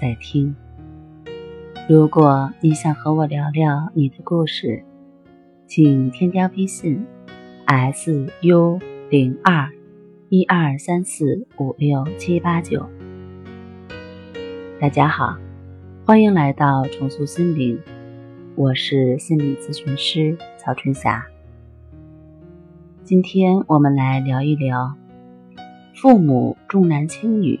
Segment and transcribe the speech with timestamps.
[0.00, 0.54] 在听。
[1.88, 4.84] 如果你想和我聊聊你的故事，
[5.66, 7.06] 请添加微信
[7.64, 8.78] s u
[9.08, 9.70] 零二
[10.28, 12.84] 一二三四五六七八九。
[14.78, 15.36] 大家好，
[16.04, 17.80] 欢迎来到重塑心灵，
[18.54, 21.24] 我是心理咨询师曹春霞。
[23.02, 24.94] 今天我们来聊一聊
[25.94, 27.58] 父母重男轻女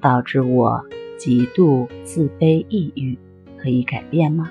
[0.00, 0.84] 导致我。
[1.22, 3.16] 极度自卑、抑郁，
[3.56, 4.50] 可以改变吗？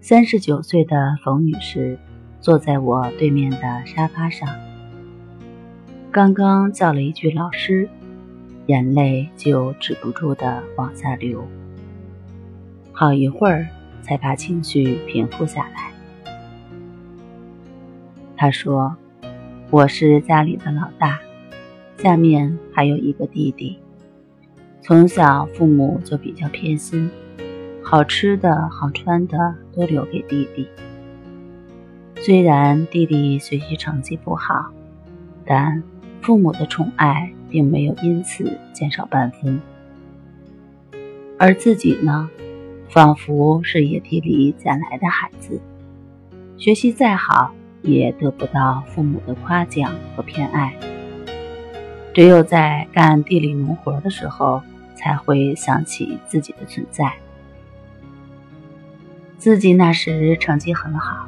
[0.00, 1.98] 三十九岁的冯女士
[2.40, 4.48] 坐在我对面的沙发上，
[6.10, 7.86] 刚刚叫了一句“老师”，
[8.64, 11.46] 眼泪就止不住的往下流。
[12.92, 13.68] 好一会儿
[14.00, 15.92] 才把情绪平复下来。
[18.38, 18.96] 她说
[19.68, 21.20] ：“我是家里的老大，
[21.98, 23.78] 下面还有一个弟弟。”
[24.82, 27.10] 从小父母就比较偏心，
[27.82, 30.66] 好吃的好穿的都留给弟弟。
[32.16, 34.72] 虽然弟弟学习成绩不好，
[35.44, 35.82] 但
[36.22, 39.60] 父母的宠爱并没有因此减少半分。
[41.38, 42.28] 而自己呢，
[42.88, 45.60] 仿佛是野地里捡来的孩子，
[46.56, 50.74] 学习再好也得不到父母的夸奖和偏爱。
[52.12, 54.62] 只有在干地里农活的时候。
[55.00, 57.10] 才会想起自己的存在。
[59.38, 61.26] 自己那时成绩很好，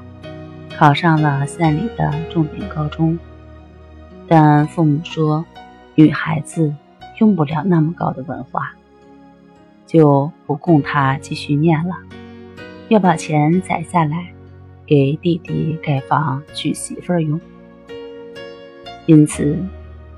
[0.76, 3.18] 考上了县里的重点高中，
[4.28, 5.46] 但父母说
[5.94, 6.74] 女孩子
[7.18, 8.74] 用不了那么高的文化，
[9.86, 11.96] 就不供她继续念了，
[12.88, 14.34] 要把钱攒下来
[14.86, 17.40] 给弟弟盖房娶媳妇儿用。
[19.06, 19.64] 因此，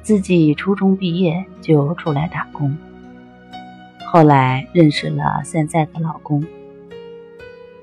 [0.04, 2.76] 自己初中毕业就出来打工。
[4.12, 6.44] 后来认识了现在的老公，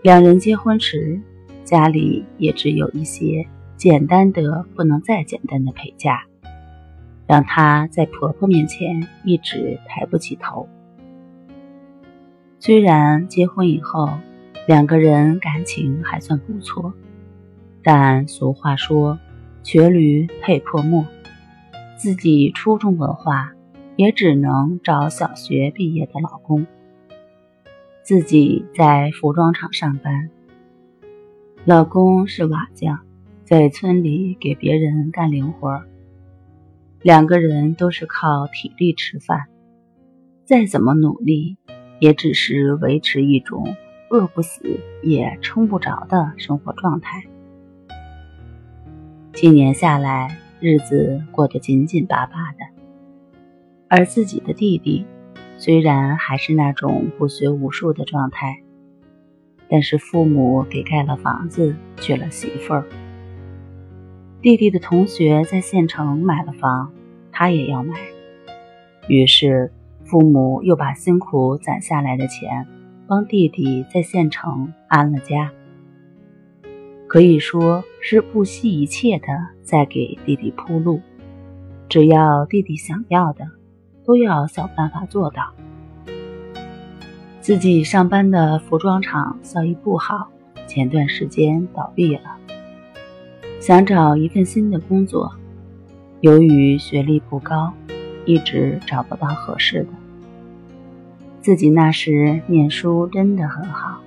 [0.03, 1.19] 两人结婚时，
[1.65, 6.25] 家里也只有一些简单的不能再简单的陪嫁，
[7.25, 10.69] 让她在婆婆面前一直抬不起头。
[12.59, 14.07] 虽然结婚以后
[14.67, 16.93] 两个人感情还算不错，
[17.81, 19.17] 但俗话说
[19.63, 21.03] “瘸驴配破磨”，
[22.01, 23.53] 自己初中文化。
[23.97, 26.65] 也只能找小学毕业的老公。
[28.01, 30.31] 自己在服装厂上班，
[31.65, 33.01] 老公是瓦匠，
[33.43, 35.83] 在村里给别人干零活。
[37.03, 39.45] 两个人都是靠体力吃饭，
[40.45, 41.57] 再怎么努力，
[41.99, 43.75] 也只是维持一种
[44.09, 47.23] 饿不死也撑不着的生活状态。
[49.33, 52.59] 几年下来，日子过得紧紧巴巴的。
[53.89, 55.05] 而自己的弟弟，
[55.57, 58.61] 虽然还是那种不学无术的状态，
[59.67, 62.85] 但是父母给盖了房子，娶了媳妇儿。
[64.41, 66.93] 弟弟的同学在县城买了房，
[67.31, 67.95] 他也要买。
[69.07, 69.73] 于是
[70.03, 72.67] 父母又把辛苦攒下来的钱，
[73.07, 75.51] 帮弟弟在县城安了家。
[77.11, 79.27] 可以说是不惜一切的
[79.63, 81.01] 在给弟弟铺路，
[81.89, 83.45] 只要弟弟想要的。
[84.05, 85.53] 都要想办法做到。
[87.41, 90.29] 自己上班的服装厂效益不好，
[90.67, 92.21] 前段时间倒闭了。
[93.59, 95.33] 想找一份新的工作，
[96.21, 97.73] 由于学历不高，
[98.25, 99.89] 一直找不到合适的。
[101.41, 104.01] 自己那时念书真的很好，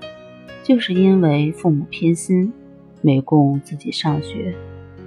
[0.63, 2.53] 就是因为父母偏心，
[3.05, 4.55] 没供自己上学，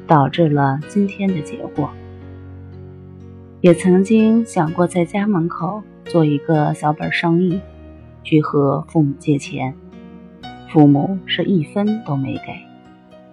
[0.05, 1.89] 导致了今天的结果。
[3.59, 7.59] 也曾经想过在家门口做一个小本生意，
[8.23, 9.73] 去和父母借钱，
[10.69, 12.53] 父母是一分都没给，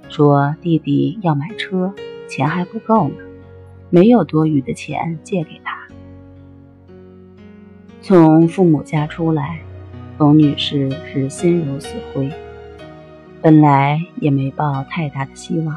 [0.08, 1.92] 说弟弟要买车，
[2.26, 3.16] 钱还不够呢，
[3.90, 5.78] 没有多余的钱借给他。
[8.00, 9.60] 从父母家出来，
[10.16, 12.30] 冯女士是心如死灰，
[13.44, 15.76] 本来也没抱太大的希望，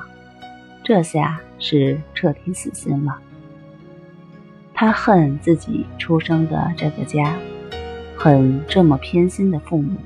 [0.85, 3.19] 这下是彻底死心了。
[4.73, 7.37] 他恨自己出生的这个家
[8.15, 9.97] 恨这么偏心的父母，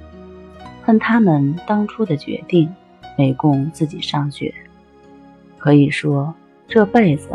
[0.82, 2.68] 恨他们当初的决定
[3.16, 4.52] 没供自己上学，
[5.60, 6.34] 可以说
[6.68, 7.30] 这辈子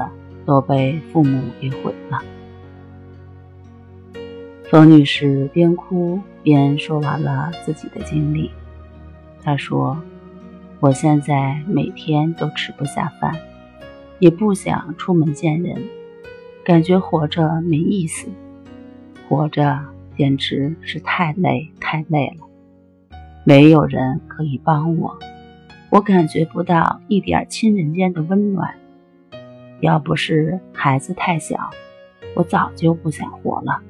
[0.44, 2.20] 都被父母给毁了。
[4.69, 8.50] 冯女士边哭边说完了自己的经历。
[9.44, 9.96] 她说
[10.81, 13.34] ：“我现在每天都吃不下饭，
[14.19, 15.82] 也不想出门见人，
[16.64, 18.28] 感觉活着没意思，
[19.28, 19.81] 活着
[20.17, 22.46] 简直是太累太累了。
[23.43, 25.19] 没有人可以帮我，
[25.90, 28.75] 我感觉不到一点亲人间的温暖。
[29.81, 31.70] 要不是孩子太小，
[32.34, 33.81] 我早就不想活了。”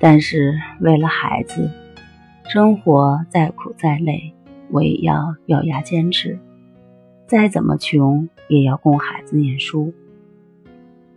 [0.00, 1.70] 但是为了孩子，
[2.44, 4.32] 生活再苦再累，
[4.70, 6.38] 我也要咬牙坚持。
[7.26, 9.92] 再怎么穷，也要供孩子念书。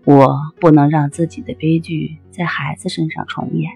[0.06, 3.72] 我不能让自己的悲剧在孩子身上重演。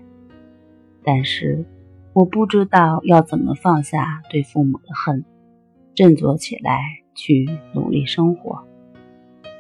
[1.03, 1.65] 但是，
[2.13, 5.23] 我不知道要怎么放下对父母的恨，
[5.95, 6.79] 振作起来
[7.15, 8.63] 去努力生活。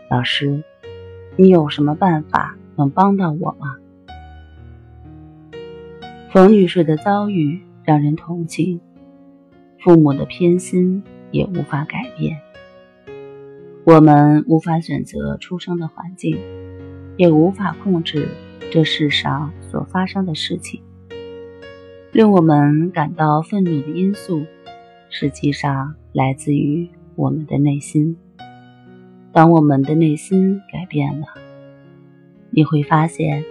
[0.09, 0.63] 老师，
[1.35, 3.75] 你有什么办法能帮到我吗？
[6.31, 8.81] 冯女士的遭遇让人同情，
[9.79, 12.37] 父母的偏心也无法改变。
[13.83, 16.37] 我们无法选择出生的环境，
[17.17, 18.27] 也无法控制
[18.71, 20.81] 这世上所发生的事情。
[22.11, 24.45] 令我们感到愤怒的因素，
[25.09, 28.17] 实际上来自于我们的内心。
[29.31, 31.27] 当我们的内心改变了，
[32.49, 33.43] 你会发现，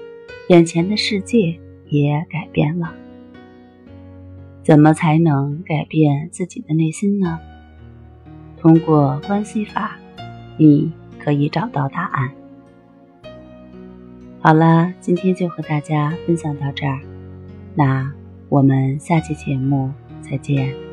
[0.49, 1.61] 眼前的世界。
[1.89, 2.93] 也改变了，
[4.67, 7.39] 怎么才能改变自己的内心呢？
[8.59, 9.97] 通过关系法，
[10.57, 12.33] 你可以找到答案。
[14.41, 16.99] 好了，今天就和大家分享到这儿，
[17.77, 18.13] 那
[18.49, 20.86] 我们下期节目再见。